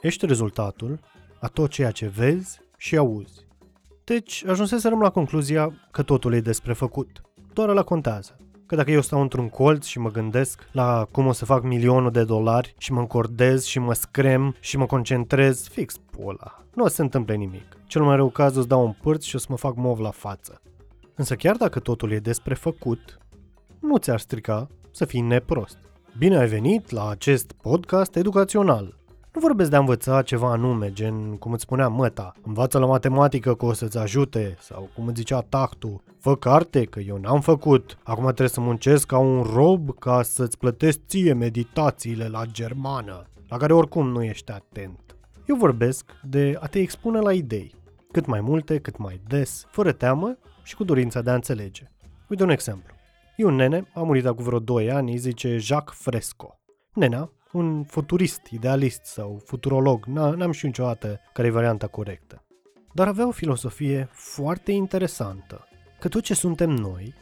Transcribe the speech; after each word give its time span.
Ești 0.00 0.26
rezultatul 0.26 1.00
a 1.40 1.46
tot 1.46 1.70
ceea 1.70 1.90
ce 1.90 2.06
vezi 2.06 2.60
și 2.76 2.96
auzi. 2.96 3.46
Deci 4.04 4.44
ajunseserăm 4.46 5.00
la 5.00 5.10
concluzia 5.10 5.72
că 5.90 6.02
totul 6.02 6.34
e 6.34 6.40
despre 6.40 6.72
făcut. 6.72 7.20
Doar 7.52 7.68
la 7.68 7.82
contează. 7.82 8.36
Că 8.66 8.74
dacă 8.76 8.90
eu 8.90 9.00
stau 9.00 9.20
într-un 9.20 9.48
colț 9.48 9.86
și 9.86 9.98
mă 9.98 10.10
gândesc 10.10 10.68
la 10.72 11.06
cum 11.12 11.26
o 11.26 11.32
să 11.32 11.44
fac 11.44 11.62
milionul 11.62 12.10
de 12.10 12.24
dolari 12.24 12.74
și 12.78 12.92
mă 12.92 13.00
încordez 13.00 13.64
și 13.64 13.78
mă 13.78 13.92
screm 13.92 14.54
și 14.60 14.76
mă 14.76 14.86
concentrez, 14.86 15.68
fix 15.68 15.96
pula. 15.96 16.64
Nu 16.74 16.84
o 16.84 16.88
să 16.88 16.94
se 16.94 17.02
întâmple 17.02 17.34
nimic. 17.34 17.76
Cel 17.86 18.02
mai 18.02 18.16
rău 18.16 18.28
caz 18.28 18.56
îți 18.56 18.68
dau 18.68 18.84
un 18.84 18.92
pârț 19.02 19.24
și 19.24 19.36
o 19.36 19.38
să 19.38 19.46
mă 19.48 19.56
fac 19.56 19.76
mov 19.76 19.98
la 19.98 20.10
față. 20.10 20.60
Însă 21.14 21.34
chiar 21.34 21.56
dacă 21.56 21.78
totul 21.80 22.10
e 22.10 22.18
despre 22.18 22.54
făcut, 22.54 23.18
nu 23.80 23.96
ți-ar 23.96 24.18
strica 24.18 24.66
să 24.90 25.04
fii 25.04 25.20
neprost. 25.20 25.78
Bine 26.18 26.38
ai 26.38 26.48
venit 26.48 26.90
la 26.90 27.08
acest 27.08 27.52
podcast 27.52 28.16
educațional. 28.16 28.98
Nu 29.38 29.44
vorbesc 29.44 29.70
de 29.70 29.76
a 29.76 29.78
învăța 29.78 30.22
ceva 30.22 30.50
anume, 30.50 30.92
gen 30.92 31.36
cum 31.36 31.52
îți 31.52 31.62
spunea 31.62 31.88
măta, 31.88 32.32
învață 32.42 32.78
la 32.78 32.86
matematică 32.86 33.54
că 33.54 33.64
o 33.64 33.72
să-ți 33.72 33.98
ajute, 33.98 34.56
sau 34.60 34.90
cum 34.94 35.06
îți 35.06 35.16
zicea 35.16 35.40
tactul, 35.40 36.02
fă 36.20 36.36
carte 36.36 36.84
că 36.84 37.00
eu 37.00 37.16
n-am 37.16 37.40
făcut, 37.40 37.98
acum 38.02 38.24
trebuie 38.24 38.48
să 38.48 38.60
muncesc 38.60 39.06
ca 39.06 39.18
un 39.18 39.42
rob 39.42 39.98
ca 39.98 40.22
să-ți 40.22 40.58
plătesc 40.58 40.98
ție 41.06 41.32
meditațiile 41.32 42.28
la 42.28 42.44
germană, 42.44 43.26
la 43.48 43.56
care 43.56 43.72
oricum 43.72 44.08
nu 44.08 44.22
ești 44.22 44.52
atent. 44.52 45.16
Eu 45.46 45.56
vorbesc 45.56 46.04
de 46.22 46.56
a 46.60 46.66
te 46.66 46.78
expune 46.78 47.18
la 47.18 47.32
idei, 47.32 47.74
cât 48.12 48.26
mai 48.26 48.40
multe, 48.40 48.78
cât 48.78 48.96
mai 48.96 49.20
des, 49.26 49.66
fără 49.70 49.92
teamă 49.92 50.38
și 50.62 50.76
cu 50.76 50.84
dorința 50.84 51.22
de 51.22 51.30
a 51.30 51.34
înțelege. 51.34 51.90
Uite 52.28 52.42
un 52.42 52.50
exemplu. 52.50 52.94
E 53.36 53.44
un 53.44 53.54
nene, 53.54 53.88
a 53.94 54.02
murit 54.02 54.26
acum 54.26 54.44
vreo 54.44 54.58
2 54.58 54.90
ani, 54.90 55.10
îi 55.10 55.18
zice 55.18 55.56
Jacques 55.56 55.98
Fresco. 55.98 56.60
Nenea, 56.92 57.32
un 57.52 57.84
futurist, 57.84 58.46
idealist 58.46 59.04
sau 59.04 59.42
futurolog, 59.44 60.04
n-am 60.04 60.52
știut 60.52 60.62
niciodată 60.62 61.20
care 61.32 61.48
e 61.48 61.50
varianta 61.50 61.86
corectă. 61.86 62.42
Dar 62.92 63.08
avea 63.08 63.26
o 63.26 63.30
filosofie 63.30 64.08
foarte 64.12 64.72
interesantă, 64.72 65.68
că 66.00 66.08
tot 66.08 66.22
ce 66.22 66.34
suntem 66.34 66.70
noi 66.70 67.14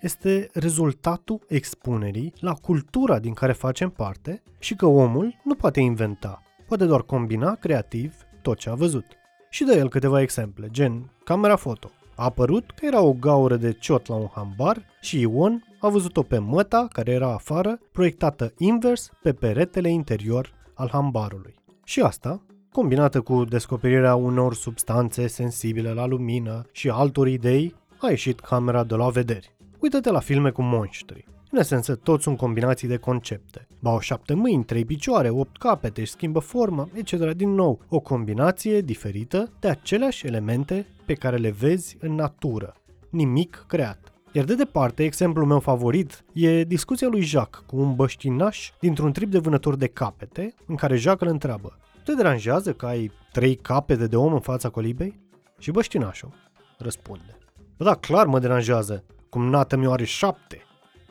este 0.00 0.48
rezultatul 0.52 1.40
expunerii 1.48 2.32
la 2.40 2.54
cultura 2.54 3.18
din 3.18 3.34
care 3.34 3.52
facem 3.52 3.90
parte 3.90 4.42
și 4.58 4.74
că 4.74 4.86
omul 4.86 5.40
nu 5.44 5.54
poate 5.54 5.80
inventa, 5.80 6.42
poate 6.66 6.84
doar 6.84 7.02
combina 7.02 7.54
creativ 7.54 8.14
tot 8.42 8.58
ce 8.58 8.70
a 8.70 8.74
văzut. 8.74 9.04
Și 9.50 9.64
dă 9.64 9.72
el 9.72 9.88
câteva 9.88 10.20
exemple, 10.20 10.68
gen 10.70 11.10
camera 11.24 11.56
foto. 11.56 11.90
A 12.14 12.24
apărut 12.24 12.70
că 12.70 12.86
era 12.86 13.00
o 13.00 13.12
gaură 13.12 13.56
de 13.56 13.72
ciot 13.72 14.06
la 14.06 14.14
un 14.14 14.28
hambar 14.34 14.84
și 15.00 15.20
Ion 15.20 15.64
a 15.82 15.88
văzut-o 15.88 16.22
pe 16.22 16.38
măta, 16.38 16.86
care 16.92 17.10
era 17.10 17.32
afară, 17.32 17.78
proiectată 17.92 18.52
invers 18.58 19.10
pe 19.22 19.32
peretele 19.32 19.90
interior 19.90 20.52
al 20.74 20.88
hambarului. 20.92 21.54
Și 21.84 22.00
asta, 22.00 22.42
combinată 22.72 23.20
cu 23.20 23.44
descoperirea 23.44 24.14
unor 24.14 24.54
substanțe 24.54 25.26
sensibile 25.26 25.92
la 25.92 26.06
lumină 26.06 26.62
și 26.72 26.88
altor 26.88 27.28
idei, 27.28 27.74
a 28.00 28.08
ieșit 28.08 28.40
camera 28.40 28.84
de 28.84 28.94
la 28.94 29.08
vederi. 29.08 29.54
Uită-te 29.78 30.10
la 30.10 30.18
filme 30.18 30.50
cu 30.50 30.62
monștri. 30.62 31.24
În 31.50 31.58
esență, 31.58 31.94
toți 31.94 32.22
sunt 32.22 32.36
combinații 32.36 32.88
de 32.88 32.96
concepte. 32.96 33.66
Ba 33.80 33.92
o 33.92 34.00
șapte 34.00 34.34
mâini, 34.34 34.64
trei 34.64 34.84
picioare, 34.84 35.30
opt 35.30 35.56
capete, 35.56 36.00
își 36.00 36.10
schimbă 36.10 36.38
forma, 36.38 36.88
etc. 36.94 37.32
Din 37.32 37.50
nou, 37.50 37.80
o 37.88 38.00
combinație 38.00 38.80
diferită 38.80 39.52
de 39.60 39.68
aceleași 39.68 40.26
elemente 40.26 40.86
pe 41.06 41.14
care 41.14 41.36
le 41.36 41.50
vezi 41.50 41.96
în 42.00 42.14
natură. 42.14 42.74
Nimic 43.10 43.64
creat. 43.68 44.11
Iar 44.34 44.44
de 44.44 44.54
departe, 44.54 45.04
exemplul 45.04 45.46
meu 45.46 45.60
favorit 45.60 46.24
e 46.32 46.64
discuția 46.64 47.08
lui 47.08 47.20
Jacques 47.20 47.64
cu 47.66 47.76
un 47.76 47.94
băștinaș 47.94 48.70
dintr-un 48.80 49.12
trip 49.12 49.30
de 49.30 49.38
vânători 49.38 49.78
de 49.78 49.86
capete, 49.86 50.54
în 50.66 50.74
care 50.74 50.96
Jacques 50.96 51.28
îl 51.28 51.34
întreabă 51.34 51.78
Te 52.04 52.14
deranjează 52.14 52.72
că 52.72 52.86
ai 52.86 53.10
trei 53.32 53.54
capete 53.54 54.06
de 54.06 54.16
om 54.16 54.32
în 54.32 54.40
fața 54.40 54.68
colibei? 54.68 55.20
Și 55.58 55.70
băștinașul 55.70 56.32
răspunde 56.78 57.38
Da, 57.76 57.94
clar 57.94 58.26
mă 58.26 58.38
deranjează, 58.38 59.04
cum 59.28 59.48
nată 59.48 59.76
mi 59.76 59.86
are 59.86 60.04
șapte. 60.04 60.62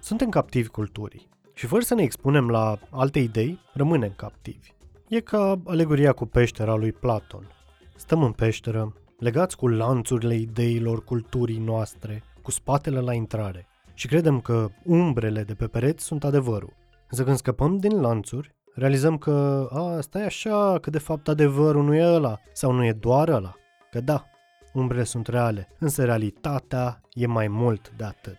Suntem 0.00 0.28
captivi 0.28 0.68
culturii 0.68 1.28
și 1.54 1.66
fără 1.66 1.82
să 1.82 1.94
ne 1.94 2.02
expunem 2.02 2.48
la 2.50 2.78
alte 2.90 3.18
idei, 3.18 3.58
rămânem 3.72 4.12
captivi. 4.16 4.74
E 5.08 5.20
ca 5.20 5.60
alegoria 5.64 6.12
cu 6.12 6.26
peștera 6.26 6.74
lui 6.74 6.92
Platon. 6.92 7.50
Stăm 7.96 8.22
în 8.22 8.32
peșteră, 8.32 8.94
legați 9.18 9.56
cu 9.56 9.68
lanțurile 9.68 10.34
ideilor 10.34 11.04
culturii 11.04 11.58
noastre, 11.58 12.22
cu 12.48 12.54
spatele 12.54 13.00
la 13.00 13.14
intrare 13.14 13.66
și 13.94 14.06
credem 14.06 14.40
că 14.40 14.68
umbrele 14.84 15.42
de 15.42 15.54
pe 15.54 15.66
pereți 15.66 16.04
sunt 16.04 16.24
adevărul. 16.24 16.72
Însă 17.08 17.24
când 17.24 17.36
scăpăm 17.36 17.78
din 17.78 18.00
lanțuri, 18.00 18.54
realizăm 18.74 19.18
că, 19.18 19.68
a, 19.72 20.00
stai 20.00 20.24
așa, 20.24 20.78
că 20.80 20.90
de 20.90 20.98
fapt 20.98 21.28
adevărul 21.28 21.84
nu 21.84 21.94
e 21.94 22.14
ăla 22.14 22.40
sau 22.52 22.72
nu 22.72 22.84
e 22.84 22.92
doar 22.92 23.28
ăla. 23.28 23.54
Că 23.90 24.00
da, 24.00 24.24
umbrele 24.72 25.04
sunt 25.04 25.26
reale, 25.26 25.68
însă 25.78 26.04
realitatea 26.04 27.00
e 27.12 27.26
mai 27.26 27.48
mult 27.48 27.92
de 27.96 28.04
atât. 28.04 28.38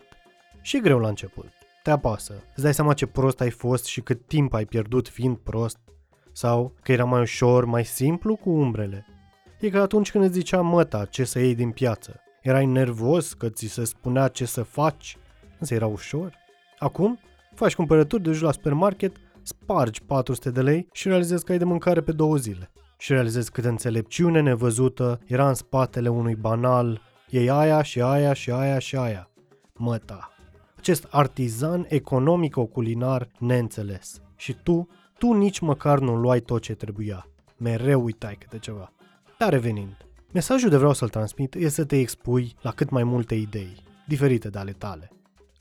Și 0.61 0.77
e 0.77 0.79
greu 0.79 0.99
la 0.99 1.07
început. 1.07 1.49
Te 1.83 1.91
apasă. 1.91 2.33
Îți 2.53 2.63
dai 2.63 2.73
seama 2.73 2.93
ce 2.93 3.05
prost 3.05 3.41
ai 3.41 3.51
fost 3.51 3.85
și 3.85 4.01
cât 4.01 4.27
timp 4.27 4.53
ai 4.53 4.65
pierdut 4.65 5.07
fiind 5.07 5.37
prost. 5.37 5.77
Sau 6.31 6.73
că 6.81 6.91
era 6.91 7.03
mai 7.03 7.21
ușor, 7.21 7.65
mai 7.65 7.85
simplu 7.85 8.35
cu 8.35 8.49
umbrele. 8.49 9.05
E 9.59 9.69
ca 9.69 9.81
atunci 9.81 10.11
când 10.11 10.23
îți 10.23 10.33
zicea 10.33 10.61
măta 10.61 11.05
ce 11.05 11.23
să 11.23 11.39
iei 11.39 11.55
din 11.55 11.71
piață. 11.71 12.23
Erai 12.41 12.66
nervos 12.66 13.33
că 13.33 13.50
ți 13.50 13.66
se 13.67 13.83
spunea 13.83 14.27
ce 14.27 14.45
să 14.45 14.63
faci, 14.63 15.17
însă 15.59 15.73
era 15.73 15.88
ușor. 15.88 16.33
Acum, 16.77 17.19
faci 17.55 17.75
cumpărături, 17.75 18.22
duci 18.22 18.39
la 18.39 18.51
supermarket, 18.51 19.16
spargi 19.41 20.01
400 20.01 20.51
de 20.51 20.61
lei 20.61 20.88
și 20.91 21.07
realizezi 21.07 21.44
că 21.44 21.51
ai 21.51 21.57
de 21.57 21.63
mâncare 21.63 22.01
pe 22.01 22.11
două 22.11 22.35
zile. 22.35 22.72
Și 22.97 23.11
realizezi 23.11 23.51
câtă 23.51 23.67
înțelepciune 23.67 24.41
nevăzută 24.41 25.19
era 25.25 25.47
în 25.47 25.53
spatele 25.53 26.09
unui 26.09 26.35
banal, 26.35 27.01
ei 27.29 27.50
aia 27.50 27.81
și 27.81 28.01
aia 28.01 28.33
și 28.33 28.51
aia 28.51 28.79
și 28.79 28.95
aia. 28.95 29.29
Măta. 29.73 30.33
Acest 30.77 31.07
artizan 31.09 31.85
economico-culinar 31.88 33.29
neînțeles. 33.39 34.21
Și 34.35 34.53
tu, 34.63 34.88
tu 35.17 35.33
nici 35.33 35.59
măcar 35.59 36.00
nu 36.00 36.16
luai 36.16 36.39
tot 36.39 36.61
ce 36.61 36.73
trebuia. 36.73 37.27
Mereu 37.57 38.03
uitai 38.03 38.35
câte 38.39 38.59
ceva. 38.59 38.91
Dar 39.38 39.50
revenind, 39.50 39.97
Mesajul 40.31 40.69
de 40.69 40.78
vreau 40.78 40.94
să-l 40.94 41.09
transmit 41.09 41.56
este 41.56 41.69
să 41.69 41.85
te 41.85 42.00
expui 42.00 42.56
la 42.62 42.72
cât 42.72 42.90
mai 42.90 43.03
multe 43.03 43.35
idei, 43.35 43.84
diferite 44.07 44.50
de 44.50 44.57
ale 44.57 44.72
tale. 44.72 45.12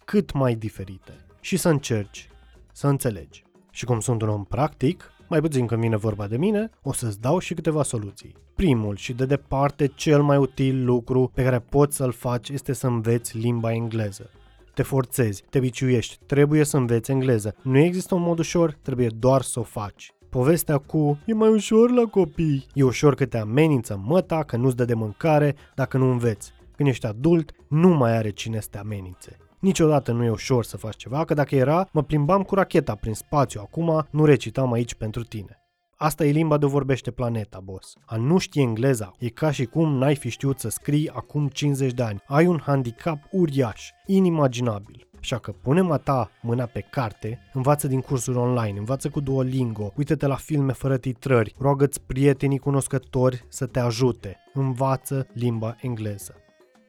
Cât 0.04 0.32
mai 0.32 0.54
diferite. 0.54 1.26
Și 1.40 1.56
să 1.56 1.68
încerci 1.68 2.28
să 2.72 2.86
înțelegi. 2.86 3.44
Și 3.70 3.84
cum 3.84 4.00
sunt 4.00 4.22
un 4.22 4.28
om 4.28 4.44
practic, 4.44 5.12
mai 5.28 5.40
puțin 5.40 5.66
când 5.66 5.80
vine 5.80 5.96
vorba 5.96 6.26
de 6.26 6.36
mine, 6.36 6.70
o 6.82 6.92
să-ți 6.92 7.20
dau 7.20 7.38
și 7.38 7.54
câteva 7.54 7.82
soluții. 7.82 8.34
Primul 8.54 8.96
și 8.96 9.12
de 9.12 9.26
departe 9.26 9.86
cel 9.86 10.22
mai 10.22 10.36
util 10.36 10.84
lucru 10.84 11.30
pe 11.34 11.42
care 11.42 11.58
poți 11.58 11.96
să-l 11.96 12.12
faci 12.12 12.48
este 12.48 12.72
să 12.72 12.86
înveți 12.86 13.38
limba 13.38 13.72
engleză. 13.72 14.30
Te 14.74 14.82
forțezi, 14.82 15.44
te 15.50 15.58
biciuiești, 15.58 16.18
trebuie 16.26 16.64
să 16.64 16.76
înveți 16.76 17.10
engleză. 17.10 17.54
Nu 17.62 17.78
există 17.78 18.14
un 18.14 18.22
mod 18.22 18.38
ușor, 18.38 18.78
trebuie 18.82 19.08
doar 19.08 19.42
să 19.42 19.60
o 19.60 19.62
faci. 19.62 20.12
Povestea 20.30 20.78
cu 20.78 21.18
e 21.26 21.34
mai 21.34 21.48
ușor 21.48 21.90
la 21.90 22.04
copii. 22.04 22.66
E 22.74 22.82
ușor 22.82 23.14
că 23.14 23.26
te 23.26 23.38
amenință 23.38 24.00
măta, 24.04 24.42
că 24.42 24.56
nu-ți 24.56 24.76
dă 24.76 24.84
de 24.84 24.94
mâncare 24.94 25.54
dacă 25.74 25.98
nu 25.98 26.10
înveți. 26.10 26.52
Când 26.76 26.88
ești 26.88 27.06
adult, 27.06 27.52
nu 27.68 27.88
mai 27.88 28.16
are 28.16 28.30
cine 28.30 28.60
să 28.60 28.68
te 28.70 28.78
amenințe. 28.78 29.36
Niciodată 29.58 30.12
nu 30.12 30.24
e 30.24 30.30
ușor 30.30 30.64
să 30.64 30.76
faci 30.76 30.96
ceva, 30.96 31.24
că 31.24 31.34
dacă 31.34 31.54
era, 31.54 31.88
mă 31.92 32.02
plimbam 32.02 32.42
cu 32.42 32.54
racheta 32.54 32.94
prin 32.94 33.14
spațiu, 33.14 33.60
acum 33.60 34.06
nu 34.10 34.24
recitam 34.24 34.72
aici 34.72 34.94
pentru 34.94 35.22
tine. 35.22 35.58
Asta 35.96 36.24
e 36.24 36.30
limba 36.30 36.58
de 36.58 36.66
vorbește 36.66 37.10
planeta, 37.10 37.60
boss. 37.64 37.92
A 38.06 38.16
nu 38.16 38.38
ști 38.38 38.60
engleza 38.60 39.12
e 39.18 39.28
ca 39.28 39.50
și 39.50 39.64
cum 39.64 39.96
n-ai 39.96 40.14
fi 40.14 40.28
știut 40.28 40.58
să 40.58 40.68
scrii 40.68 41.10
acum 41.10 41.48
50 41.48 41.92
de 41.92 42.02
ani. 42.02 42.22
Ai 42.26 42.46
un 42.46 42.60
handicap 42.64 43.18
uriaș, 43.30 43.90
inimaginabil. 44.06 45.07
Așa 45.20 45.38
că 45.38 45.52
pune-mă 45.52 45.98
ta 45.98 46.30
mâna 46.42 46.66
pe 46.66 46.80
carte, 46.80 47.40
învață 47.52 47.86
din 47.86 48.00
cursuri 48.00 48.36
online, 48.36 48.78
învață 48.78 49.08
cu 49.08 49.20
Duolingo, 49.20 49.92
uite-te 49.96 50.26
la 50.26 50.36
filme 50.36 50.72
fără 50.72 50.96
titrări, 50.96 51.54
roagă-ți 51.58 52.00
prietenii 52.00 52.58
cunoscători 52.58 53.44
să 53.48 53.66
te 53.66 53.80
ajute, 53.80 54.36
învață 54.52 55.26
limba 55.32 55.76
engleză. 55.80 56.34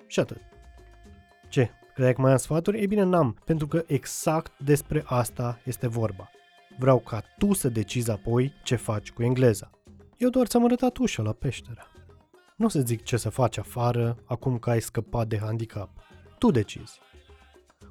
Și 0.07 0.19
atât. 0.19 0.41
Ce? 1.49 1.69
Credeai 1.93 2.13
că 2.13 2.21
mai 2.21 2.31
am 2.31 2.37
sfaturi? 2.37 2.79
Ei 2.79 2.87
bine, 2.87 3.03
n-am, 3.03 3.37
pentru 3.45 3.67
că 3.67 3.83
exact 3.87 4.59
despre 4.59 5.03
asta 5.05 5.59
este 5.65 5.87
vorba. 5.87 6.29
Vreau 6.77 6.99
ca 6.99 7.23
tu 7.37 7.53
să 7.53 7.69
decizi 7.69 8.11
apoi 8.11 8.53
ce 8.63 8.75
faci 8.75 9.11
cu 9.11 9.23
engleza. 9.23 9.69
Eu 10.17 10.29
doar 10.29 10.47
ți-am 10.47 10.65
arătat 10.65 10.97
ușa 10.97 11.21
la 11.21 11.31
peșteră. 11.31 11.87
Nu 12.55 12.65
o 12.65 12.69
să 12.69 12.79
zic 12.79 13.03
ce 13.03 13.17
să 13.17 13.29
faci 13.29 13.57
afară 13.57 14.17
acum 14.25 14.57
că 14.57 14.69
ai 14.69 14.81
scăpat 14.81 15.27
de 15.27 15.39
handicap. 15.39 15.89
Tu 16.37 16.51
decizi. 16.51 16.99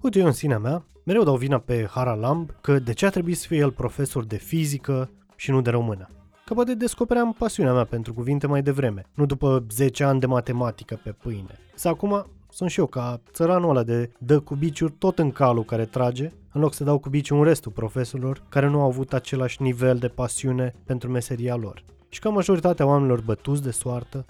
Uite, 0.00 0.18
eu 0.18 0.26
în 0.26 0.32
sinea 0.32 0.58
mea, 0.58 0.84
mereu 1.04 1.22
dau 1.22 1.36
vina 1.36 1.58
pe 1.58 1.86
Haralamb 1.90 2.50
că 2.60 2.78
de 2.78 2.92
ce 2.92 3.06
a 3.06 3.10
trebuit 3.10 3.38
să 3.38 3.46
fie 3.46 3.58
el 3.58 3.70
profesor 3.70 4.24
de 4.24 4.36
fizică 4.36 5.10
și 5.36 5.50
nu 5.50 5.60
de 5.60 5.70
română. 5.70 6.10
Că 6.44 6.54
poate 6.54 6.74
descopeream 6.74 7.32
pasiunea 7.32 7.72
mea 7.72 7.84
pentru 7.84 8.14
cuvinte 8.14 8.46
mai 8.46 8.62
devreme, 8.62 9.04
nu 9.14 9.26
după 9.26 9.66
10 9.70 10.04
ani 10.04 10.20
de 10.20 10.26
matematică 10.26 11.00
pe 11.02 11.12
pâine. 11.12 11.58
Sau 11.74 11.92
acum 11.92 12.26
sunt 12.50 12.70
și 12.70 12.78
eu 12.78 12.86
ca 12.86 13.20
țăranul 13.32 13.70
ăla 13.70 13.82
de 13.82 14.10
dă 14.18 14.40
cu 14.40 14.54
biciuri 14.54 14.92
tot 14.92 15.18
în 15.18 15.30
calul 15.30 15.64
care 15.64 15.84
trage, 15.84 16.30
în 16.52 16.60
loc 16.60 16.74
să 16.74 16.84
dau 16.84 16.98
cu 16.98 17.08
biciul 17.08 17.38
în 17.38 17.44
restul 17.44 17.72
profesorilor 17.72 18.42
care 18.48 18.68
nu 18.68 18.80
au 18.80 18.86
avut 18.86 19.12
același 19.12 19.62
nivel 19.62 19.98
de 19.98 20.08
pasiune 20.08 20.74
pentru 20.84 21.10
meseria 21.10 21.56
lor. 21.56 21.84
și 22.08 22.20
că 22.20 22.30
majoritatea 22.30 22.86
oamenilor 22.86 23.20
bătuți 23.20 23.62
de 23.62 23.70
soartă 23.70 24.24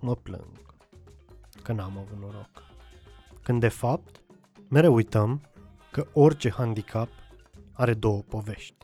mă 0.00 0.14
plâng 0.14 0.62
că 1.62 1.72
n-am 1.72 1.92
avut 1.98 2.18
noroc. 2.20 2.50
Când 3.42 3.60
de 3.60 3.68
fapt, 3.68 4.23
mereu 4.68 4.94
uităm 4.94 5.40
că 5.90 6.06
orice 6.12 6.50
handicap 6.50 7.08
are 7.72 7.94
două 7.94 8.22
povești. 8.28 8.74